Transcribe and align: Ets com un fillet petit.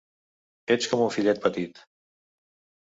Ets 0.77 0.89
com 0.95 1.05
un 1.09 1.13
fillet 1.17 1.45
petit. 1.45 1.85